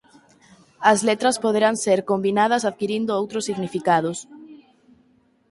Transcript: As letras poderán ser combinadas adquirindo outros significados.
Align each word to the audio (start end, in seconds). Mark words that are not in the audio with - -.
As 0.91 0.99
letras 1.07 1.41
poderán 1.45 1.75
ser 1.85 1.99
combinadas 2.11 2.63
adquirindo 2.69 3.11
outros 3.21 3.45
significados. 3.49 4.17